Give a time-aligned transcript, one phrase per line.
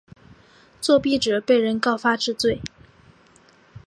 [0.81, 2.59] 作弊者被人告发治罪。